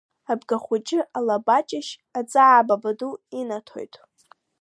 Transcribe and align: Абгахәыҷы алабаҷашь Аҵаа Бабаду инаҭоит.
Абгахәыҷы 0.31 0.99
алабаҷашь 1.17 1.91
Аҵаа 2.19 2.67
Бабаду 2.67 3.13
инаҭоит. 3.39 3.93